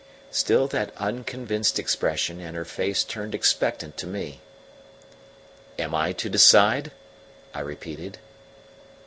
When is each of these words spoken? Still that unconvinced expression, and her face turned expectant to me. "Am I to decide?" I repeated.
Still 0.31 0.67
that 0.69 0.91
unconvinced 0.97 1.77
expression, 1.77 2.39
and 2.41 2.57
her 2.57 2.65
face 2.65 3.03
turned 3.03 3.35
expectant 3.35 3.97
to 3.97 4.07
me. 4.07 4.41
"Am 5.77 5.93
I 5.93 6.11
to 6.11 6.27
decide?" 6.27 6.89
I 7.53 7.59
repeated. 7.59 8.17